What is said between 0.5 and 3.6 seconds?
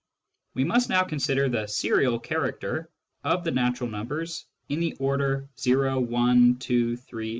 We must now consider the serial character of the